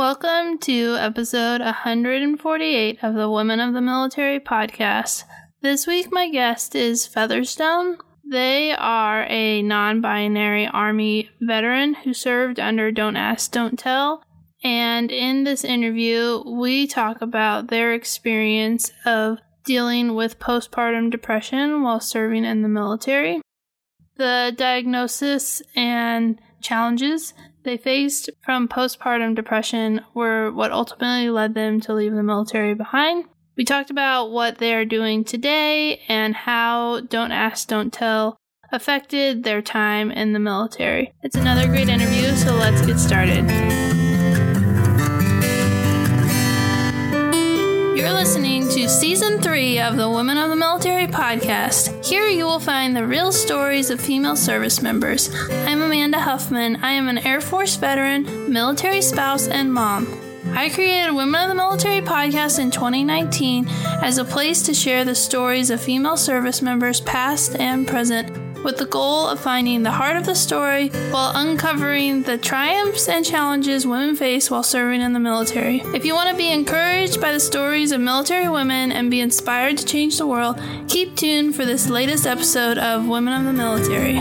[0.00, 5.24] Welcome to episode 148 of the Women of the Military podcast.
[5.60, 7.98] This week, my guest is Featherstone.
[8.24, 14.24] They are a non binary Army veteran who served under Don't Ask, Don't Tell.
[14.64, 19.36] And in this interview, we talk about their experience of
[19.66, 23.42] dealing with postpartum depression while serving in the military,
[24.16, 31.94] the diagnosis and challenges they faced from postpartum depression were what ultimately led them to
[31.94, 33.26] leave the military behind.
[33.56, 38.38] We talked about what they're doing today and how Don't Ask, Don't Tell
[38.72, 41.12] affected their time in the military.
[41.22, 43.99] It's another great interview, so let's get started.
[48.00, 52.02] You're listening to season three of the Women of the Military podcast.
[52.02, 55.28] Here you will find the real stories of female service members.
[55.50, 56.76] I'm Amanda Huffman.
[56.76, 60.06] I am an Air Force veteran, military spouse, and mom.
[60.52, 65.14] I created Women of the Military podcast in 2019 as a place to share the
[65.14, 70.16] stories of female service members, past and present, with the goal of finding the heart
[70.16, 75.20] of the story while uncovering the triumphs and challenges women face while serving in the
[75.20, 75.80] military.
[75.94, 79.78] If you want to be encouraged by the stories of military women and be inspired
[79.78, 84.20] to change the world, keep tuned for this latest episode of Women of the Military.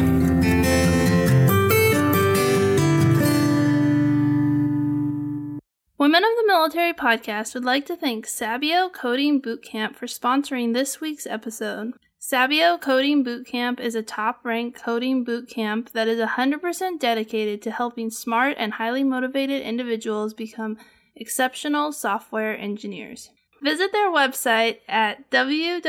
[5.98, 11.02] Women of the Military podcast would like to thank Sabio Coding Bootcamp for sponsoring this
[11.02, 11.94] week's episode.
[12.22, 18.12] Sabio Coding Bootcamp is a top ranked coding bootcamp that is 100% dedicated to helping
[18.12, 20.78] smart and highly motivated individuals become
[21.16, 23.30] exceptional software engineers.
[23.64, 25.82] Visit their website at www.sabio.la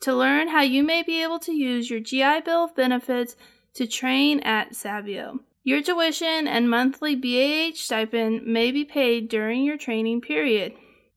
[0.00, 3.34] to learn how you may be able to use your GI Bill benefits
[3.72, 5.40] to train at Sabio.
[5.64, 10.74] Your tuition and monthly BAH stipend may be paid during your training period.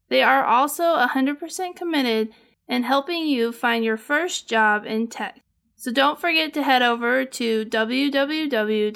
[0.09, 2.29] They are also 100% committed
[2.67, 5.41] in helping you find your first job in tech.
[5.75, 8.89] So don't forget to head over to www.sabio.la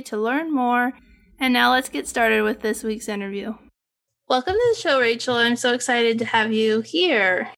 [0.00, 0.92] to learn more.
[1.38, 3.54] And now let's get started with this week's interview.
[4.28, 5.34] Welcome to the show, Rachel.
[5.34, 7.50] I'm so excited to have you here.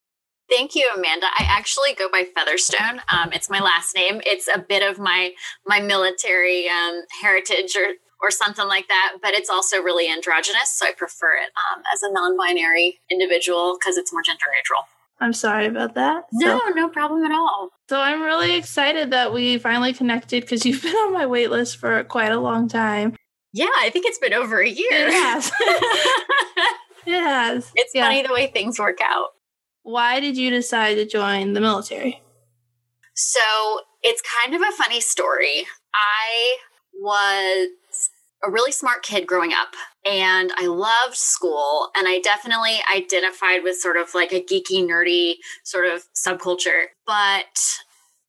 [0.49, 1.27] Thank you, Amanda.
[1.39, 3.01] I actually go by Featherstone.
[3.13, 4.21] Um, it's my last name.
[4.27, 5.33] It's a bit of my
[5.67, 9.19] my military um, heritage or or something like that.
[9.21, 13.97] But it's also really androgynous, so I prefer it um, as a non-binary individual because
[13.97, 14.85] it's more gender neutral.
[15.21, 16.25] I'm sorry about that.
[16.33, 17.71] No, so, no problem at all.
[17.89, 21.77] So I'm really excited that we finally connected because you've been on my wait list
[21.77, 23.15] for quite a long time.
[23.53, 24.89] Yeah, I think it's been over a year.
[24.91, 25.53] It has.
[27.07, 27.71] it has.
[27.75, 28.07] It's yeah.
[28.07, 29.29] funny the way things work out.
[29.83, 32.23] Why did you decide to join the military?
[33.15, 33.41] So
[34.03, 35.67] it's kind of a funny story.
[35.95, 36.57] I
[36.95, 37.69] was
[38.45, 43.77] a really smart kid growing up and I loved school and I definitely identified with
[43.77, 46.87] sort of like a geeky, nerdy sort of subculture.
[47.07, 47.61] But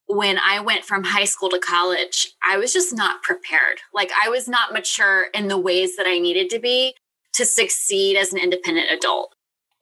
[0.07, 3.79] when I went from high school to college, I was just not prepared.
[3.93, 6.95] Like I was not mature in the ways that I needed to be
[7.33, 9.33] to succeed as an independent adult.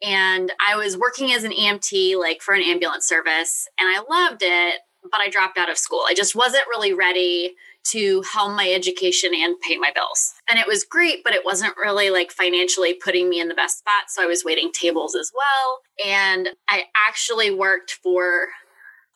[0.03, 4.41] And I was working as an EMT, like for an ambulance service, and I loved
[4.41, 6.01] it, but I dropped out of school.
[6.07, 7.55] I just wasn't really ready
[7.91, 10.33] to helm my education and pay my bills.
[10.49, 13.79] And it was great, but it wasn't really like financially putting me in the best
[13.79, 14.09] spot.
[14.09, 15.79] So I was waiting tables as well.
[16.05, 18.47] And I actually worked for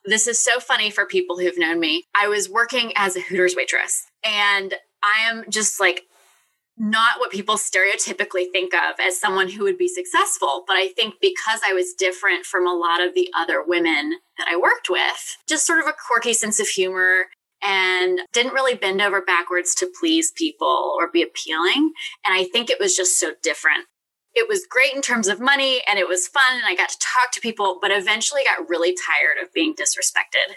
[0.06, 2.04] this is so funny for people who've known me.
[2.16, 6.04] I was working as a Hooters waitress, and I am just like
[6.78, 10.64] not what people stereotypically think of as someone who would be successful.
[10.68, 14.48] But I think because I was different from a lot of the other women that
[14.50, 17.28] I worked with, just sort of a quirky sense of humor
[17.66, 21.92] and didn't really bend over backwards to please people or be appealing.
[22.26, 23.86] And I think it was just so different.
[24.34, 27.00] It was great in terms of money and it was fun and I got to
[27.00, 30.56] talk to people, but eventually got really tired of being disrespected.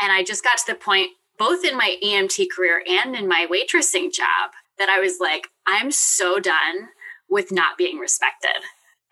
[0.00, 1.08] And I just got to the point,
[1.38, 5.90] both in my EMT career and in my waitressing job, that I was like, I'm
[5.90, 6.88] so done
[7.28, 8.62] with not being respected.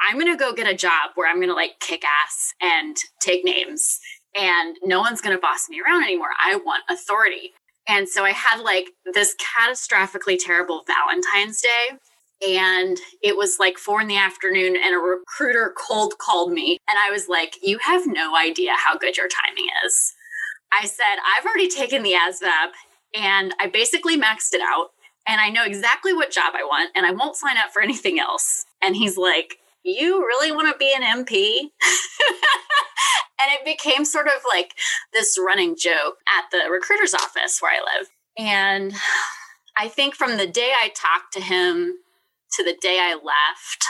[0.01, 2.97] I'm going to go get a job where I'm going to like kick ass and
[3.21, 3.99] take names
[4.39, 6.31] and no one's going to boss me around anymore.
[6.39, 7.53] I want authority.
[7.89, 11.99] And so I had like this catastrophically terrible Valentine's Day.
[12.47, 16.77] And it was like four in the afternoon, and a recruiter cold called me.
[16.87, 20.13] And I was like, You have no idea how good your timing is.
[20.71, 22.73] I said, I've already taken the ASVAB
[23.15, 24.89] and I basically maxed it out.
[25.29, 28.21] And I know exactly what job I want, and I won't sign up for anything
[28.21, 28.65] else.
[28.81, 31.71] And he's like, You really want to be an MP?
[33.47, 34.75] And it became sort of like
[35.13, 38.09] this running joke at the recruiter's office where I live.
[38.39, 38.95] And
[39.77, 41.97] I think from the day I talked to him
[42.53, 43.85] to the day I left,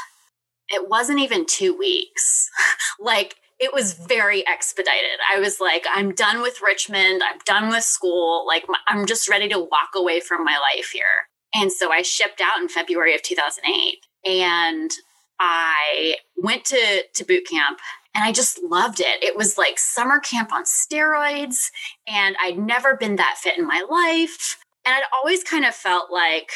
[0.69, 2.51] it wasn't even two weeks.
[3.01, 4.07] like it was mm-hmm.
[4.07, 5.21] very expedited.
[5.33, 7.23] I was like, I'm done with Richmond.
[7.23, 8.45] I'm done with school.
[8.47, 11.31] Like, I'm just ready to walk away from my life here.
[11.55, 14.05] And so I shipped out in February of 2008.
[14.31, 14.91] And
[15.39, 17.79] I went to, to boot camp
[18.15, 19.23] and I just loved it.
[19.23, 21.71] It was like summer camp on steroids.
[22.07, 24.59] And I'd never been that fit in my life.
[24.85, 26.51] And I'd always kind of felt like,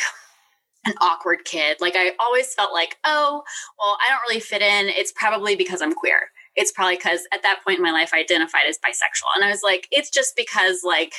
[0.86, 1.76] an awkward kid.
[1.78, 3.42] Like I always felt like, oh,
[3.78, 4.88] well, I don't really fit in.
[4.88, 8.20] It's probably because I'm queer it's probably because at that point in my life I
[8.20, 9.28] identified as bisexual.
[9.36, 11.14] And I was like, it's just because like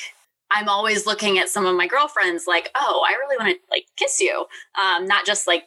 [0.50, 3.86] I'm always looking at some of my girlfriends like, oh, I really want to like
[3.96, 4.46] kiss you,
[4.82, 5.64] um, not just like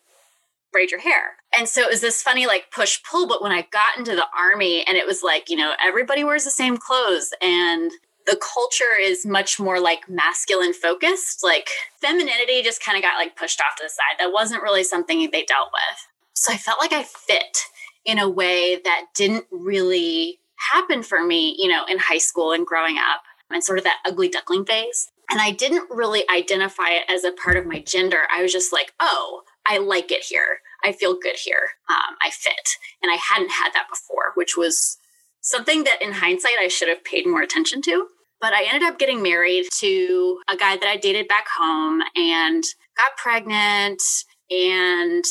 [0.75, 1.37] braid your hair.
[1.57, 3.29] And so it was this funny like push pull.
[3.29, 6.45] But when I got into the army and it was like, you know, everybody wears
[6.45, 7.93] the same clothes and
[8.27, 11.45] the culture is much more like masculine focused.
[11.45, 11.69] Like
[12.01, 14.19] femininity just kind of got like pushed off to the side.
[14.19, 16.09] That wasn't really something they dealt with.
[16.33, 17.59] So I felt like I fit
[18.05, 20.41] in a way that didn't really
[20.73, 24.01] happen for me, you know, in high school and growing up and sort of that
[24.05, 25.11] ugly duckling phase.
[25.31, 28.23] And I didn't really identify it as a part of my gender.
[28.35, 30.61] I was just like, oh, I like it here.
[30.85, 31.71] I feel good here.
[31.89, 32.77] Um, I fit.
[33.03, 34.99] And I hadn't had that before, which was
[35.41, 38.07] something that in hindsight I should have paid more attention to.
[38.41, 42.63] But I ended up getting married to a guy that I dated back home and
[42.97, 44.03] got pregnant
[44.51, 45.25] and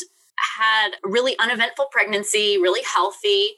[0.56, 3.52] had a really uneventful pregnancy, really healthy,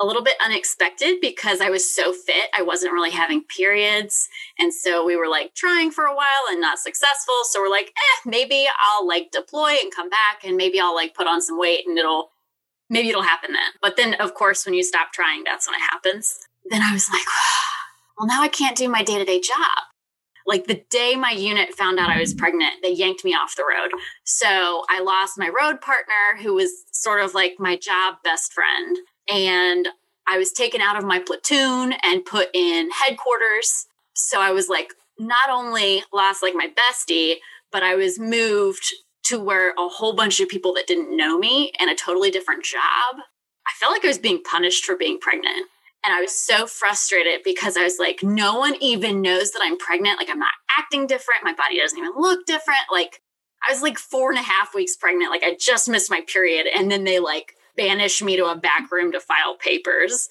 [0.00, 2.50] a little bit unexpected because I was so fit.
[2.56, 4.28] I wasn't really having periods.
[4.58, 7.34] And so we were like trying for a while and not successful.
[7.44, 11.14] So we're like, eh, maybe I'll like deploy and come back and maybe I'll like
[11.14, 12.30] put on some weight and it'll,
[12.90, 13.70] maybe it'll happen then.
[13.80, 16.38] But then, of course, when you stop trying, that's when it happens.
[16.70, 17.22] Then I was like,
[18.18, 19.84] well, now I can't do my day to day job.
[20.46, 23.64] Like the day my unit found out I was pregnant, they yanked me off the
[23.64, 23.92] road.
[24.24, 28.98] So I lost my road partner, who was sort of like my job best friend.
[29.28, 29.88] And
[30.26, 33.86] I was taken out of my platoon and put in headquarters.
[34.14, 37.36] So I was like, not only lost like my bestie,
[37.70, 38.92] but I was moved
[39.24, 42.64] to where a whole bunch of people that didn't know me and a totally different
[42.64, 43.16] job.
[43.66, 45.66] I felt like I was being punished for being pregnant.
[46.04, 49.78] And I was so frustrated because I was like, no one even knows that I'm
[49.78, 50.18] pregnant.
[50.18, 51.44] Like, I'm not acting different.
[51.44, 52.80] My body doesn't even look different.
[52.92, 53.22] Like,
[53.66, 55.30] I was like four and a half weeks pregnant.
[55.30, 56.66] Like, I just missed my period.
[56.66, 60.28] And then they like banished me to a back room to file papers.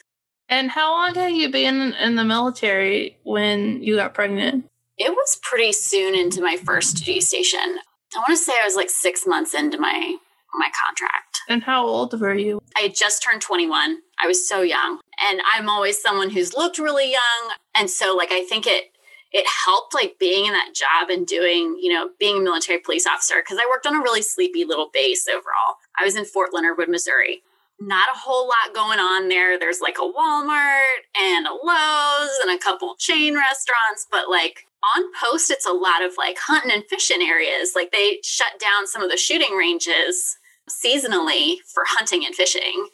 [0.49, 4.65] And how long had you been in the military when you got pregnant?
[4.97, 7.79] It was pretty soon into my first duty station.
[8.15, 10.17] I want to say I was like six months into my
[10.55, 11.39] my contract.
[11.49, 12.61] And how old were you?
[12.77, 13.97] I had just turned 21.
[14.21, 14.99] I was so young.
[15.27, 17.51] And I'm always someone who's looked really young.
[17.75, 18.91] And so like I think it
[19.33, 23.07] it helped like being in that job and doing, you know, being a military police
[23.07, 25.77] officer because I worked on a really sleepy little base overall.
[25.99, 27.41] I was in Fort Leonard Wood, Missouri.
[27.79, 29.57] Not a whole lot going on there.
[29.57, 35.05] There's like a Walmart and a Lowe's and a couple chain restaurants, but like on
[35.19, 37.71] post, it's a lot of like hunting and fishing areas.
[37.75, 40.37] Like they shut down some of the shooting ranges
[40.69, 42.87] seasonally for hunting and fishing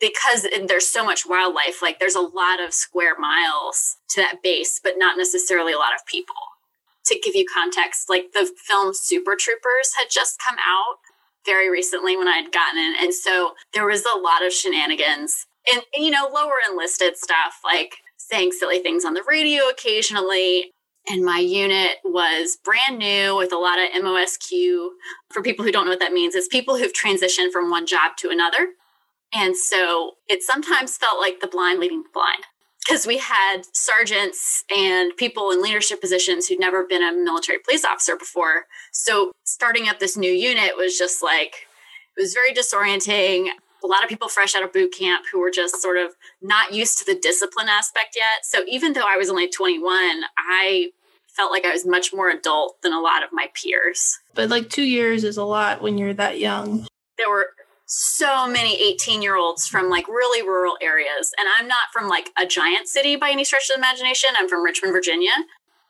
[0.00, 4.80] because there's so much wildlife like there's a lot of square miles to that base
[4.82, 6.34] but not necessarily a lot of people
[7.04, 10.98] to give you context like the film super troopers had just come out
[11.44, 15.82] very recently when i'd gotten in and so there was a lot of shenanigans and
[15.94, 20.72] you know lower enlisted stuff like saying silly things on the radio occasionally
[21.08, 24.88] and my unit was brand new with a lot of MOSQ.
[25.30, 28.16] For people who don't know what that means, it's people who've transitioned from one job
[28.18, 28.70] to another.
[29.36, 32.44] And so it sometimes felt like the blind leading the blind
[32.86, 37.84] because we had sergeants and people in leadership positions who'd never been a military police
[37.84, 38.64] officer before.
[38.92, 41.66] So starting up this new unit was just like,
[42.16, 43.48] it was very disorienting.
[43.84, 46.72] A lot of people fresh out of boot camp who were just sort of not
[46.72, 48.44] used to the discipline aspect yet.
[48.44, 50.92] So even though I was only 21, I
[51.26, 54.18] felt like I was much more adult than a lot of my peers.
[54.34, 56.86] But like two years is a lot when you're that young.
[57.18, 57.48] There were
[57.86, 61.32] so many 18 year olds from like really rural areas.
[61.38, 64.30] And I'm not from like a giant city by any stretch of the imagination.
[64.38, 65.32] I'm from Richmond, Virginia.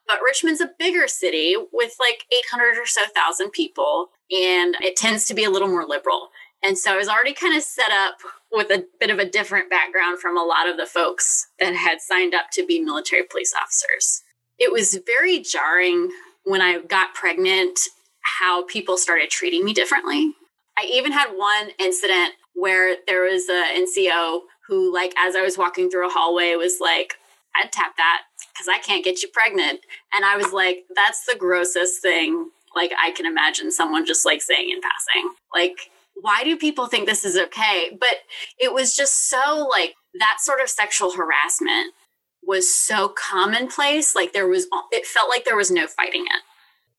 [0.06, 5.24] But Richmond's a bigger city with like 800 or so thousand people, and it tends
[5.26, 6.28] to be a little more liberal.
[6.62, 8.18] And so I was already kind of set up
[8.52, 12.00] with a bit of a different background from a lot of the folks that had
[12.00, 14.22] signed up to be military police officers
[14.58, 16.10] it was very jarring
[16.44, 17.78] when I got pregnant
[18.38, 20.32] how people started treating me differently.
[20.78, 25.56] I even had one incident where there was a NCO who, like, as I was
[25.56, 27.14] walking through a hallway, was like,
[27.54, 29.80] I'd tap that because I can't get you pregnant.
[30.12, 34.42] And I was like, that's the grossest thing like I can imagine someone just like
[34.42, 35.32] saying in passing.
[35.52, 37.90] Like, why do people think this is okay?
[37.98, 38.18] But
[38.58, 41.94] it was just so like that sort of sexual harassment
[42.42, 44.14] was so commonplace.
[44.14, 46.42] Like there was, it felt like there was no fighting it.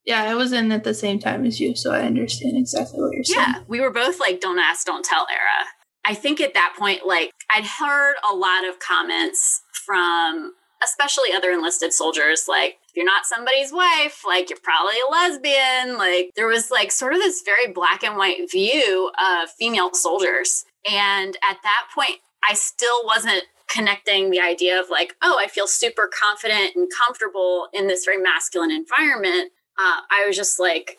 [0.07, 3.13] Yeah, I was in at the same time as you, so I understand exactly what
[3.13, 3.39] you're saying.
[3.39, 5.67] Yeah, we were both like, don't ask, don't tell era.
[6.05, 11.51] I think at that point, like, I'd heard a lot of comments from especially other
[11.51, 15.97] enlisted soldiers, like, if you're not somebody's wife, like, you're probably a lesbian.
[15.97, 20.63] Like, there was like sort of this very black and white view of female soldiers.
[20.89, 25.67] And at that point, I still wasn't connecting the idea of like, oh, I feel
[25.67, 29.51] super confident and comfortable in this very masculine environment.
[29.79, 30.97] Uh, I was just like,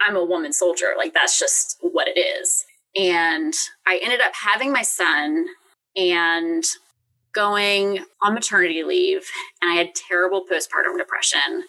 [0.00, 0.94] I'm a woman soldier.
[0.96, 2.64] Like, that's just what it is.
[2.96, 3.54] And
[3.86, 5.46] I ended up having my son
[5.96, 6.64] and
[7.32, 9.26] going on maternity leave.
[9.60, 11.64] And I had terrible postpartum depression.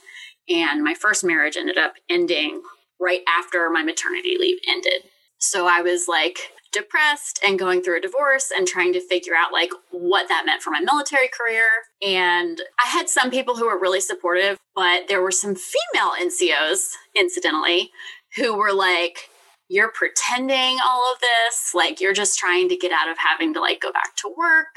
[0.47, 2.61] And my first marriage ended up ending
[2.99, 5.09] right after my maternity leave ended.
[5.39, 6.37] So I was like,
[6.75, 10.61] depressed and going through a divorce and trying to figure out like what that meant
[10.61, 11.67] for my military career.
[12.05, 16.91] And I had some people who were really supportive, but there were some female NCOs,
[17.15, 17.91] incidentally,
[18.35, 19.29] who were like,
[19.69, 23.61] you're pretending all of this, like you're just trying to get out of having to
[23.61, 24.75] like go back to work.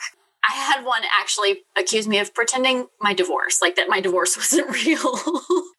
[0.49, 4.71] I had one actually accuse me of pretending my divorce, like that my divorce wasn't
[4.71, 5.15] real.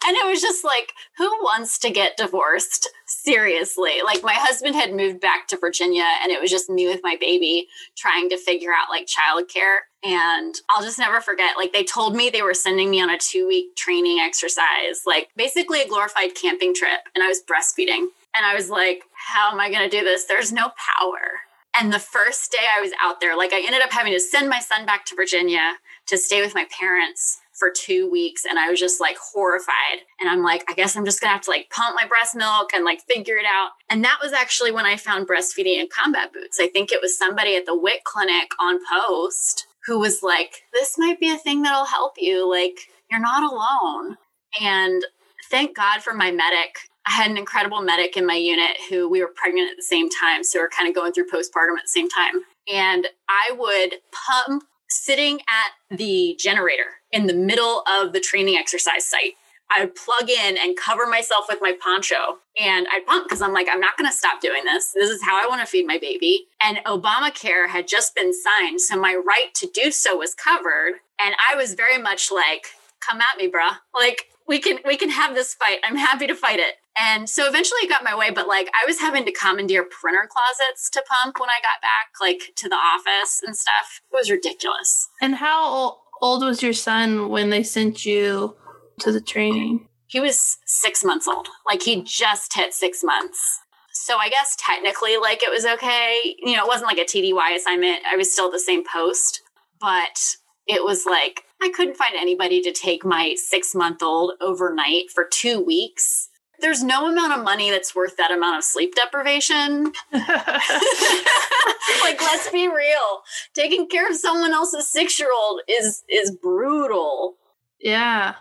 [0.06, 2.90] and it was just like, who wants to get divorced?
[3.30, 4.02] Seriously.
[4.04, 7.18] Like my husband had moved back to Virginia and it was just me with my
[7.20, 9.80] baby trying to figure out like childcare.
[10.04, 13.18] And I'll just never forget, like they told me they were sending me on a
[13.18, 17.02] two week training exercise, like basically a glorified camping trip.
[17.14, 18.08] And I was breastfeeding.
[18.36, 20.26] And I was like, how am I going to do this?
[20.26, 21.42] There's no power.
[21.80, 24.50] And the first day I was out there, like I ended up having to send
[24.50, 25.76] my son back to Virginia
[26.08, 28.46] to stay with my parents for two weeks.
[28.46, 30.00] And I was just like horrified.
[30.20, 32.72] And I'm like, I guess I'm just gonna have to like pump my breast milk
[32.74, 33.72] and like figure it out.
[33.90, 36.60] And that was actually when I found breastfeeding in combat boots.
[36.60, 40.98] I think it was somebody at the WIC clinic on post who was like, this
[40.98, 42.50] might be a thing that'll help you.
[42.50, 44.18] Like, you're not alone.
[44.62, 45.04] And
[45.50, 46.78] thank God for my medic
[47.10, 50.10] I had an incredible medic in my unit who we were pregnant at the same
[50.10, 50.44] time.
[50.44, 52.42] So we are kind of going through postpartum at the same time.
[52.72, 59.06] And I would pump sitting at the generator in the middle of the training exercise
[59.06, 59.34] site.
[59.72, 63.54] I would plug in and cover myself with my poncho and I'd pump because I'm
[63.54, 64.92] like, I'm not going to stop doing this.
[64.96, 66.48] This is how I want to feed my baby.
[66.62, 68.82] And Obamacare had just been signed.
[68.82, 70.94] So my right to do so was covered.
[71.24, 72.66] And I was very much like,
[73.08, 73.78] come at me, bruh.
[73.94, 75.78] Like, we can we can have this fight.
[75.84, 76.76] I'm happy to fight it.
[77.02, 80.28] And so eventually it got my way, but like I was having to commandeer printer
[80.30, 84.02] closets to pump when I got back, like to the office and stuff.
[84.12, 85.08] It was ridiculous.
[85.22, 88.56] And how old was your son when they sent you
[89.00, 89.88] to the training?
[90.08, 91.48] He was six months old.
[91.66, 93.60] Like he just hit six months.
[93.94, 96.36] So I guess technically, like it was okay.
[96.40, 98.00] You know, it wasn't like a TDY assignment.
[98.12, 99.42] I was still at the same post,
[99.80, 100.36] but
[100.68, 105.26] it was like I couldn't find anybody to take my six month old overnight for
[105.30, 106.29] two weeks
[106.62, 109.92] there's no amount of money that's worth that amount of sleep deprivation.
[110.14, 113.22] like, let's be real.
[113.54, 117.36] Taking care of someone else's six year old is is brutal.
[117.80, 118.36] Yeah.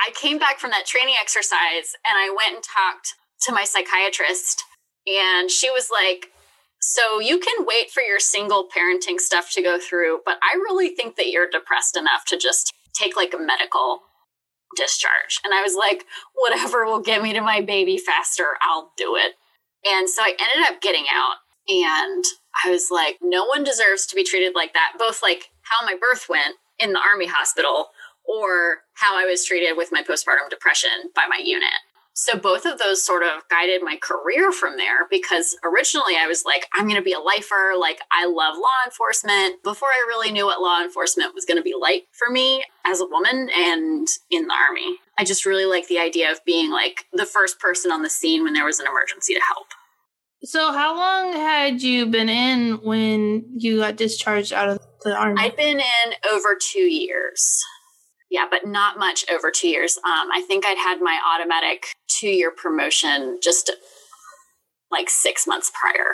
[0.00, 4.64] I came back from that training exercise and I went and talked to my psychiatrist,
[5.06, 6.30] and she was like,
[6.80, 10.90] So you can wait for your single parenting stuff to go through, but I really
[10.90, 14.00] think that you're depressed enough to just take like a medical
[14.76, 15.40] discharge.
[15.44, 19.34] And I was like, whatever will get me to my baby faster, I'll do it.
[19.86, 21.36] And so I ended up getting out
[21.68, 22.24] and
[22.64, 24.94] I was like, no one deserves to be treated like that.
[24.98, 27.88] Both like how my birth went in the army hospital
[28.24, 31.70] or how I was treated with my postpartum depression by my unit.
[32.20, 36.44] So both of those sort of guided my career from there because originally I was
[36.44, 37.74] like, I'm going to be a lifer.
[37.78, 39.62] Like, I love law enforcement.
[39.62, 43.00] Before I really knew what law enforcement was going to be like for me as
[43.00, 47.04] a woman and in the army, I just really like the idea of being like
[47.12, 49.68] the first person on the scene when there was an emergency to help.
[50.42, 55.40] So, how long had you been in when you got discharged out of the army?
[55.40, 57.62] I'd been in over two years
[58.30, 59.96] yeah, but not much over two years.
[59.98, 63.70] Um, I think I'd had my automatic two year promotion just
[64.90, 66.12] like six months prior.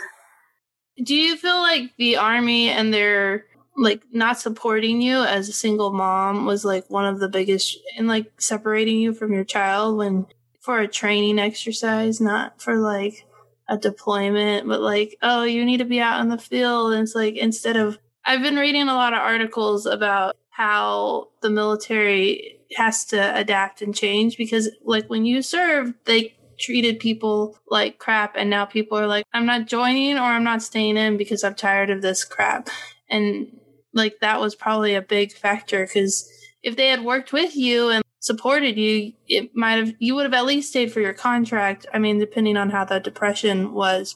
[1.02, 5.92] Do you feel like the army and their like not supporting you as a single
[5.92, 10.26] mom was like one of the biggest in like separating you from your child when
[10.60, 13.26] for a training exercise, not for like
[13.68, 16.92] a deployment, but like, oh, you need to be out in the field.
[16.92, 21.50] And it's like instead of I've been reading a lot of articles about how the
[21.50, 27.98] military has to adapt and change because like when you served they treated people like
[27.98, 31.42] crap and now people are like i'm not joining or i'm not staying in because
[31.42, 32.68] i'm tired of this crap.
[33.10, 33.60] And
[33.92, 36.28] like that was probably a big factor because
[36.62, 40.34] if they had worked with you and supported you it might have you would have
[40.34, 41.84] at least stayed for your contract.
[41.92, 44.14] I mean depending on how the depression was.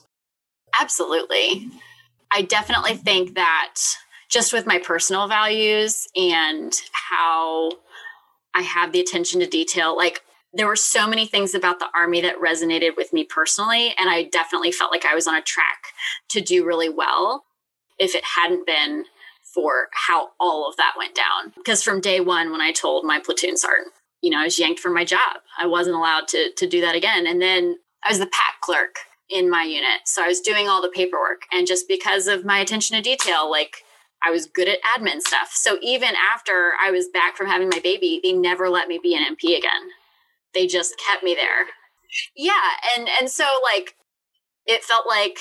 [0.79, 1.69] Absolutely.
[2.31, 3.75] I definitely think that
[4.29, 7.71] just with my personal values and how
[8.53, 9.97] I have the attention to detail.
[9.97, 10.21] Like
[10.53, 14.23] there were so many things about the army that resonated with me personally and i
[14.23, 15.93] definitely felt like i was on a track
[16.29, 17.45] to do really well
[17.97, 19.05] if it hadn't been
[19.43, 23.19] for how all of that went down because from day one when i told my
[23.19, 26.67] platoon sergeant you know i was yanked from my job i wasn't allowed to to
[26.67, 28.95] do that again and then i was the PAC clerk
[29.29, 32.59] in my unit so i was doing all the paperwork and just because of my
[32.59, 33.83] attention to detail like
[34.23, 35.51] I was good at admin stuff.
[35.53, 39.15] So even after I was back from having my baby, they never let me be
[39.15, 39.89] an MP again.
[40.53, 41.67] They just kept me there.
[42.35, 42.51] Yeah,
[42.97, 43.95] and and so like
[44.65, 45.37] it felt like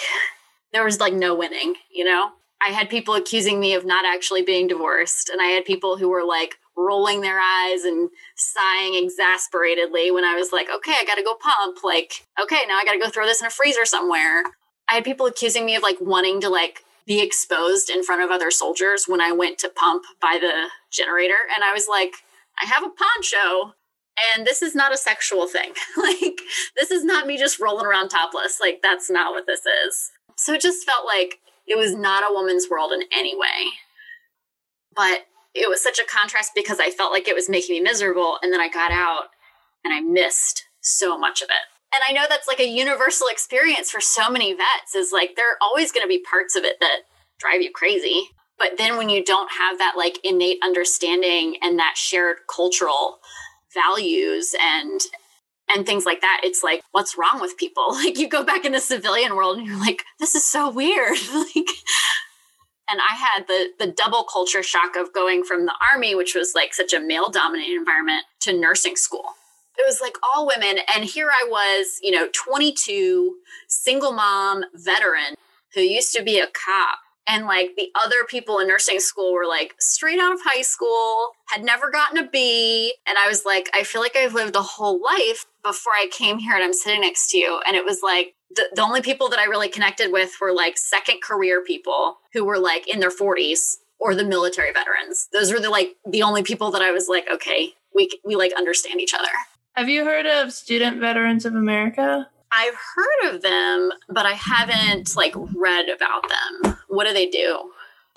[0.72, 2.32] there was like no winning, you know?
[2.60, 6.08] I had people accusing me of not actually being divorced, and I had people who
[6.08, 11.22] were like rolling their eyes and sighing exasperatedly when I was like, okay, I gotta
[11.22, 11.78] go pump.
[11.84, 14.42] Like, okay, now I gotta go throw this in a freezer somewhere.
[14.90, 18.30] I had people accusing me of like wanting to like be exposed in front of
[18.30, 21.38] other soldiers when I went to pump by the generator.
[21.54, 22.12] And I was like,
[22.62, 23.74] I have a poncho
[24.36, 25.72] and this is not a sexual thing.
[25.96, 26.40] like,
[26.76, 28.58] this is not me just rolling around topless.
[28.60, 30.10] Like, that's not what this is.
[30.36, 33.70] So it just felt like it was not a woman's world in any way.
[34.94, 38.38] But it was such a contrast because I felt like it was making me miserable.
[38.42, 39.28] And then I got out
[39.84, 43.90] and I missed so much of it and I know that's like a universal experience
[43.90, 46.76] for so many vets is like there are always going to be parts of it
[46.80, 47.00] that
[47.38, 48.22] drive you crazy.
[48.58, 53.20] But then when you don't have that like innate understanding and that shared cultural
[53.72, 55.00] values and
[55.70, 57.88] and things like that, it's like, what's wrong with people?
[57.92, 61.16] Like you go back in the civilian world and you're like, this is so weird.
[61.34, 61.68] like
[62.90, 66.52] and I had the the double culture shock of going from the army, which was
[66.54, 69.24] like such a male dominated environment, to nursing school
[69.78, 70.78] it was like all women.
[70.94, 73.36] And here I was, you know, 22,
[73.68, 75.34] single mom, veteran
[75.74, 76.98] who used to be a cop.
[77.30, 81.32] And like the other people in nursing school were like straight out of high school,
[81.48, 82.94] had never gotten a B.
[83.06, 86.38] And I was like, I feel like I've lived a whole life before I came
[86.38, 87.60] here and I'm sitting next to you.
[87.66, 90.78] And it was like, the, the only people that I really connected with were like
[90.78, 95.28] second career people who were like in their 40s or the military veterans.
[95.32, 98.52] Those were the like the only people that I was like, okay, we we like
[98.56, 99.28] understand each other.
[99.78, 102.28] Have you heard of Student Veterans of America?
[102.50, 106.76] I've heard of them, but I haven't like read about them.
[106.88, 107.70] What do they do?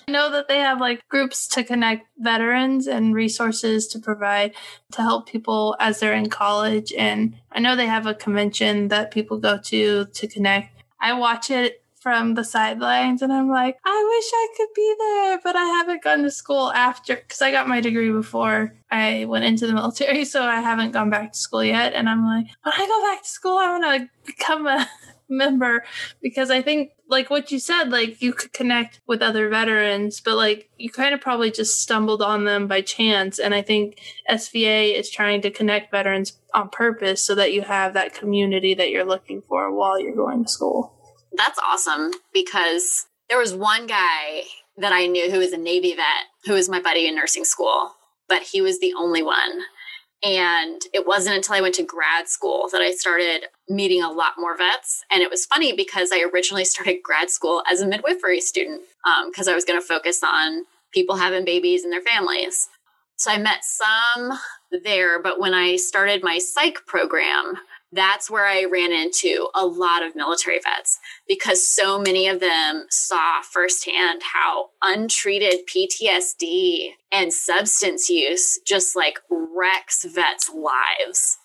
[0.08, 4.54] I know that they have like groups to connect veterans and resources to provide
[4.90, 9.12] to help people as they're in college and I know they have a convention that
[9.12, 10.82] people go to to connect.
[11.00, 15.40] I watch it from the sidelines and I'm like, I wish I could be there,
[15.42, 19.44] but I haven't gone to school after because I got my degree before I went
[19.44, 21.94] into the military, so I haven't gone back to school yet.
[21.94, 24.88] And I'm like, when I go back to school, I want to become a
[25.28, 25.84] member
[26.20, 30.36] because I think like what you said, like you could connect with other veterans, but
[30.36, 33.38] like you kind of probably just stumbled on them by chance.
[33.38, 37.94] And I think SVA is trying to connect veterans on purpose so that you have
[37.94, 40.94] that community that you're looking for while you're going to school.
[41.34, 44.42] That's awesome because there was one guy
[44.76, 47.92] that I knew who was a Navy vet who was my buddy in nursing school,
[48.28, 49.62] but he was the only one.
[50.24, 54.34] And it wasn't until I went to grad school that I started meeting a lot
[54.38, 55.04] more vets.
[55.10, 58.82] And it was funny because I originally started grad school as a midwifery student
[59.26, 62.68] because um, I was going to focus on people having babies and their families.
[63.16, 64.38] So I met some
[64.84, 67.56] there, but when I started my psych program,
[67.92, 72.86] that's where I ran into a lot of military vets because so many of them
[72.90, 81.38] saw firsthand how untreated PTSD and substance use just like wrecks vets' lives.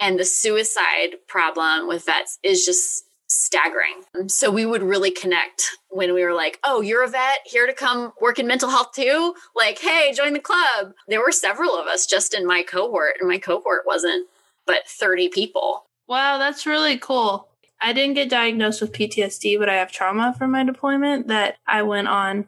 [0.00, 4.02] And the suicide problem with vets is just staggering.
[4.28, 7.72] So we would really connect when we were like, oh, you're a vet here to
[7.72, 9.34] come work in mental health too?
[9.54, 10.92] Like, hey, join the club.
[11.08, 14.28] There were several of us just in my cohort, and my cohort wasn't
[14.66, 15.86] but 30 people.
[16.08, 17.48] Wow, that's really cool.
[17.80, 21.82] I didn't get diagnosed with PTSD, but I have trauma from my deployment that I
[21.82, 22.46] went on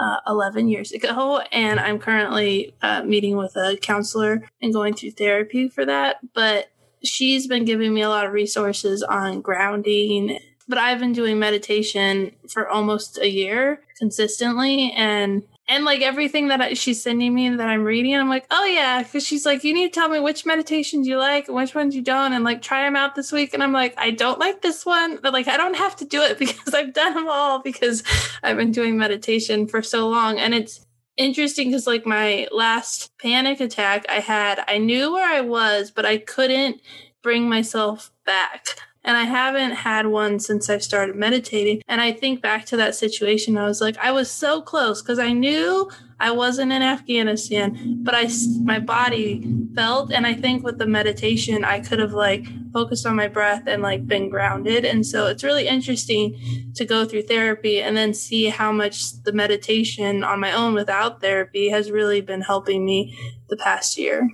[0.00, 1.40] uh, 11 years ago.
[1.50, 6.18] And I'm currently uh, meeting with a counselor and going through therapy for that.
[6.34, 6.68] But
[7.02, 10.38] she's been giving me a lot of resources on grounding.
[10.68, 14.92] But I've been doing meditation for almost a year consistently.
[14.92, 18.64] And and like everything that I, she's sending me that I'm reading, I'm like, oh
[18.64, 21.94] yeah, because she's like, you need to tell me which meditations you like which ones
[21.94, 23.52] you don't, and like try them out this week.
[23.52, 26.22] And I'm like, I don't like this one, but like I don't have to do
[26.22, 28.02] it because I've done them all because
[28.42, 33.60] I've been doing meditation for so long, and it's interesting because like my last panic
[33.60, 36.80] attack I had, I knew where I was, but I couldn't
[37.22, 38.76] bring myself back.
[39.06, 41.80] And I haven't had one since I've started meditating.
[41.86, 45.20] And I think back to that situation, I was like, I was so close because
[45.20, 45.88] I knew
[46.18, 48.28] I wasn't in Afghanistan, but I,
[48.64, 50.10] my body felt.
[50.10, 53.80] And I think with the meditation, I could have like focused on my breath and
[53.80, 54.84] like been grounded.
[54.84, 59.32] And so it's really interesting to go through therapy and then see how much the
[59.32, 63.16] meditation on my own without therapy has really been helping me
[63.50, 64.28] the past year.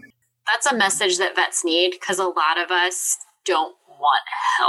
[0.47, 4.23] That's a message that vets need because a lot of us don't want
[4.59, 4.62] help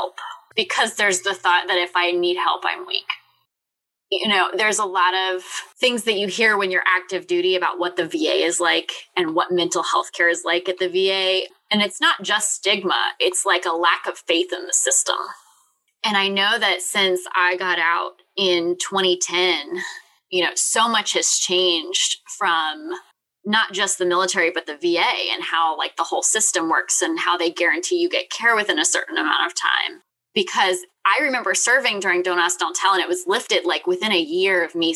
[0.55, 3.05] because there's the thought that if I need help, I'm weak.
[4.11, 5.41] You know, there's a lot of
[5.79, 9.33] things that you hear when you're active duty about what the VA is like and
[9.33, 11.47] what mental health care is like at the VA.
[11.71, 15.17] And it's not just stigma, it's like a lack of faith in the system.
[16.05, 19.81] And I know that since I got out in 2010,
[20.29, 22.91] you know, so much has changed from
[23.45, 27.19] not just the military but the VA and how like the whole system works and
[27.19, 30.01] how they guarantee you get care within a certain amount of time
[30.33, 34.11] because I remember serving during Don't Ask Don't Tell and it was lifted like within
[34.11, 34.95] a year of me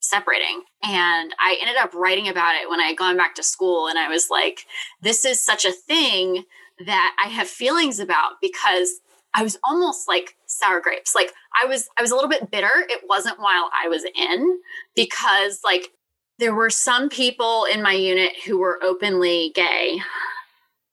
[0.00, 3.88] separating and I ended up writing about it when I had gone back to school
[3.88, 4.60] and I was like
[5.02, 6.44] this is such a thing
[6.86, 9.00] that I have feelings about because
[9.34, 11.14] I was almost like sour grapes.
[11.14, 12.70] Like I was I was a little bit bitter.
[12.88, 14.60] It wasn't while I was in
[14.96, 15.90] because like
[16.38, 20.00] there were some people in my unit who were openly gay.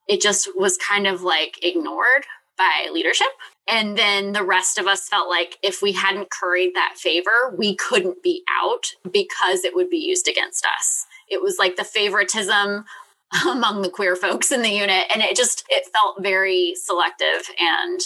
[0.07, 2.25] It just was kind of like ignored
[2.57, 3.27] by leadership.
[3.67, 7.75] And then the rest of us felt like if we hadn't curried that favor, we
[7.75, 11.05] couldn't be out because it would be used against us.
[11.29, 12.85] It was like the favoritism
[13.47, 15.05] among the queer folks in the unit.
[15.13, 17.99] And it just, it felt very selective and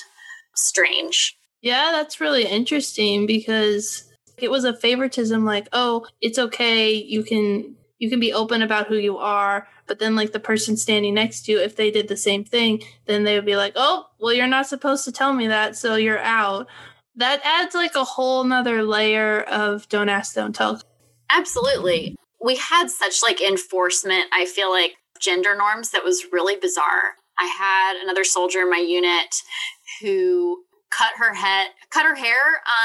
[0.56, 1.38] strange.
[1.62, 4.06] Yeah, that's really interesting because
[4.38, 8.88] it was a favoritism like, oh, it's okay, you can you can be open about
[8.88, 12.08] who you are, but then like the person standing next to you, if they did
[12.08, 15.34] the same thing, then they would be like, Oh, well you're not supposed to tell
[15.34, 16.68] me that, so you're out.
[17.16, 20.82] That adds like a whole nother layer of don't ask, don't tell.
[21.32, 22.16] Absolutely.
[22.42, 27.16] We had such like enforcement, I feel like gender norms that was really bizarre.
[27.38, 29.36] I had another soldier in my unit
[30.02, 32.36] who cut her head cut her hair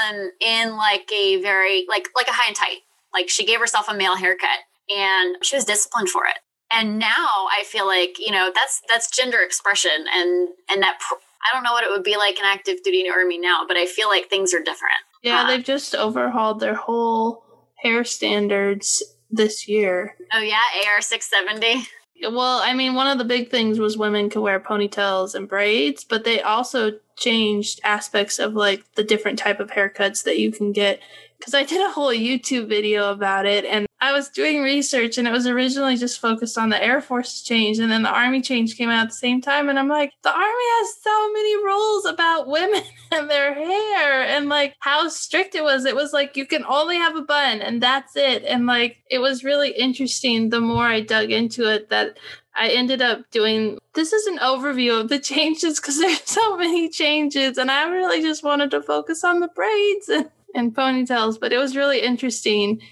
[0.04, 2.80] um in like a very like like a high and tight
[3.14, 6.38] like she gave herself a male haircut and she was disciplined for it.
[6.72, 11.22] And now i feel like you know that's that's gender expression and and that pr-
[11.44, 13.86] i don't know what it would be like in active duty army now but i
[13.86, 14.98] feel like things are different.
[15.22, 17.44] Yeah uh, they've just overhauled their whole
[17.76, 20.16] hair standards this year.
[20.32, 20.62] Oh yeah?
[20.86, 21.86] Ar 670
[22.22, 26.04] well, I mean, one of the big things was women could wear ponytails and braids,
[26.04, 30.72] but they also changed aspects of like the different type of haircuts that you can
[30.72, 31.00] get.
[31.38, 35.26] Because I did a whole YouTube video about it, and I was doing research, and
[35.26, 38.76] it was originally just focused on the Air Force change, and then the Army change
[38.76, 42.04] came out at the same time, and I'm like, the Army has so many rules
[42.04, 45.86] about women and their hair, and like how strict it was.
[45.86, 48.44] It was like you can only have a bun, and that's it.
[48.44, 50.50] And like it was really interesting.
[50.50, 52.18] The more I dug into it, that
[52.54, 56.90] I ended up doing this is an overview of the changes because there's so many
[56.90, 61.54] changes, and I really just wanted to focus on the braids and, and ponytails, but
[61.54, 62.82] it was really interesting.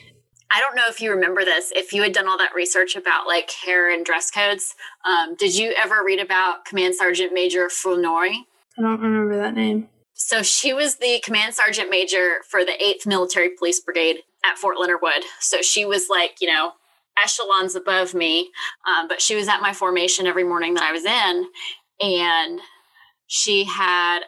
[0.55, 1.73] I don't know if you remember this.
[1.75, 4.75] If you had done all that research about like hair and dress codes,
[5.07, 8.29] um, did you ever read about Command Sergeant Major Flournoy?
[8.79, 9.89] I don't remember that name.
[10.15, 14.79] So she was the command sergeant major for the 8th Military Police Brigade at Fort
[14.79, 15.25] Leonard Wood.
[15.41, 16.73] So she was like, you know,
[17.23, 18.51] echelons above me,
[18.89, 21.47] um, but she was at my formation every morning that I was in,
[22.01, 22.61] and
[23.27, 24.21] she had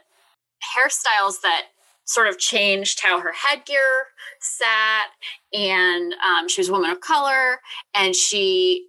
[0.77, 1.67] hairstyles that
[2.05, 4.07] sort of changed how her headgear
[4.41, 5.07] sat,
[5.53, 7.61] and um, she was a woman of color,
[7.95, 8.87] and she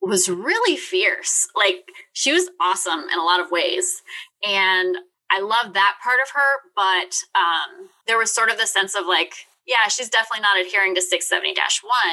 [0.00, 1.48] was really fierce.
[1.56, 4.02] Like she was awesome in a lot of ways,
[4.46, 4.96] and
[5.30, 6.70] I love that part of her.
[6.74, 9.34] But um, there was sort of the sense of like,
[9.66, 11.54] yeah, she's definitely not adhering to 670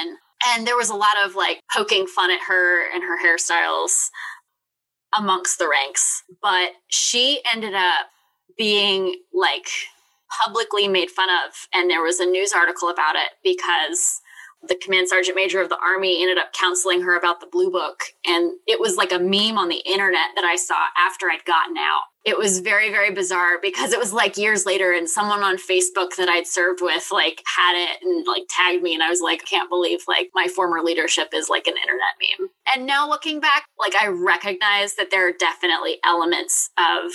[0.06, 0.16] 1
[0.46, 4.08] and there was a lot of like poking fun at her and her hairstyles
[5.16, 6.22] amongst the ranks.
[6.42, 8.06] But she ended up
[8.58, 9.68] being like
[10.44, 11.54] publicly made fun of.
[11.72, 14.20] And there was a news article about it because
[14.68, 18.00] the command sergeant major of the army ended up counseling her about the blue book
[18.26, 21.76] and it was like a meme on the internet that i saw after i'd gotten
[21.76, 25.56] out it was very very bizarre because it was like years later and someone on
[25.56, 29.20] facebook that i'd served with like had it and like tagged me and i was
[29.20, 33.40] like can't believe like my former leadership is like an internet meme and now looking
[33.40, 37.12] back like i recognize that there are definitely elements of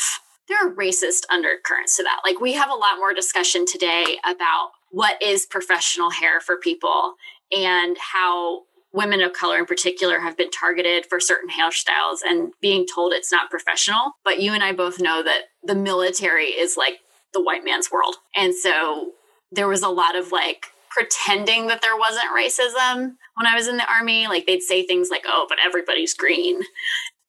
[0.48, 4.72] there are racist undercurrents to that like we have a lot more discussion today about
[4.92, 7.16] what is professional hair for people
[7.52, 12.86] and how women of color in particular have been targeted for certain hairstyles and being
[12.86, 14.14] told it's not professional.
[14.24, 17.00] But you and I both know that the military is like
[17.34, 18.18] the white man's world.
[18.36, 19.12] And so
[19.52, 23.78] there was a lot of like pretending that there wasn't racism when I was in
[23.78, 24.28] the army.
[24.28, 26.62] Like they'd say things like, oh, but everybody's green.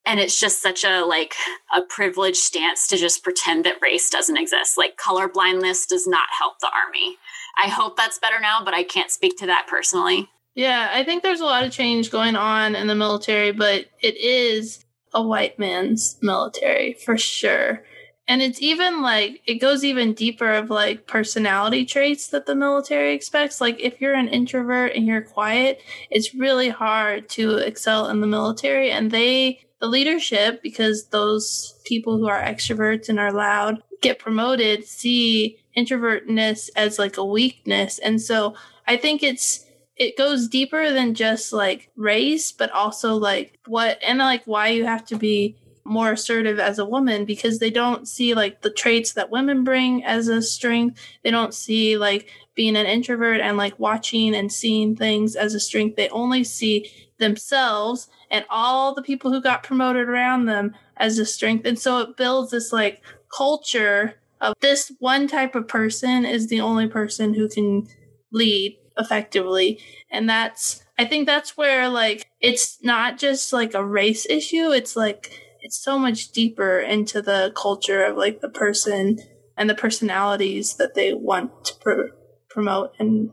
[0.05, 1.35] And it's just such a like
[1.75, 4.77] a privileged stance to just pretend that race doesn't exist.
[4.77, 7.17] Like color blindness does not help the army.
[7.63, 10.29] I hope that's better now, but I can't speak to that personally.
[10.55, 14.17] Yeah, I think there's a lot of change going on in the military, but it
[14.17, 14.85] is
[15.15, 17.85] a white man's military for sure.
[18.29, 23.15] And it's even like it goes even deeper of like personality traits that the military
[23.15, 23.61] expects.
[23.61, 28.27] Like if you're an introvert and you're quiet, it's really hard to excel in the
[28.27, 34.21] military and they the leadership because those people who are extroverts and are loud get
[34.21, 37.99] promoted see introvertness as like a weakness.
[37.99, 38.55] And so
[38.87, 39.67] I think it's
[39.97, 44.85] it goes deeper than just like race, but also like what and like why you
[44.85, 45.57] have to be
[45.93, 50.05] more assertive as a woman because they don't see like the traits that women bring
[50.05, 50.99] as a strength.
[51.23, 55.61] They don't see like being an introvert and like watching and seeing things as a
[55.61, 55.97] strength.
[55.97, 61.27] They only see themselves and all the people who got promoted around them as a
[61.27, 61.67] strength.
[61.67, 63.03] And so it builds this like
[63.35, 67.87] culture of this one type of person is the only person who can
[68.33, 69.81] lead effectively.
[70.11, 74.71] And that's, I think that's where like, it's not just like a race issue.
[74.71, 79.19] It's like, it's so much deeper into the culture of like the person
[79.57, 82.15] and the personalities that they want to pr-
[82.51, 83.31] promote and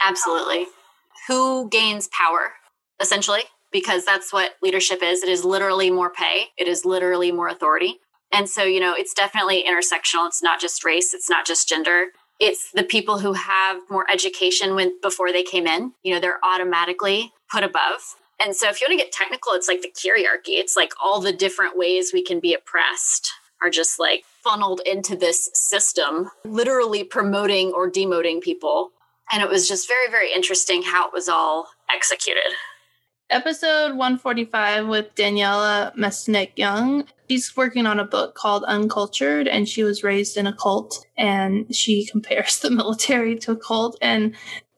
[0.00, 0.66] absolutely.
[1.28, 2.52] Who gains power
[3.00, 3.42] essentially?
[3.72, 5.22] Because that's what leadership is.
[5.22, 6.46] It is literally more pay.
[6.56, 7.96] It is literally more authority.
[8.32, 10.26] And so, you know, it's definitely intersectional.
[10.26, 12.06] It's not just race, it's not just gender.
[12.40, 16.44] It's the people who have more education when before they came in, you know, they're
[16.44, 18.16] automatically put above.
[18.40, 20.52] And so if you want to get technical, it's like the hierarchy.
[20.52, 23.30] It's like all the different ways we can be oppressed
[23.62, 28.90] are just like funneled into this system, literally promoting or demoting people.
[29.32, 32.52] And it was just very, very interesting how it was all executed
[33.30, 37.04] episode 145 with Daniella Mestyanek Young.
[37.28, 41.74] She's working on a book called Uncultured, and she was raised in a cult, and
[41.74, 43.98] she compares the military to a cult.
[44.00, 44.34] And